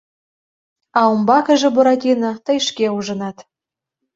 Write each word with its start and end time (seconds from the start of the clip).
А 0.99 1.01
умбакыже, 1.13 1.69
Буратино, 1.75 2.31
тый 2.45 2.57
шке 2.67 2.85
ужынат. 2.97 3.37